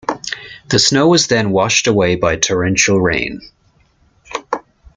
The 0.69 0.79
snow 0.79 1.09
was 1.09 1.27
then 1.27 1.51
washed 1.51 1.85
away 1.85 2.15
by 2.15 2.35
torrential 2.35 2.99
rain. 2.99 3.39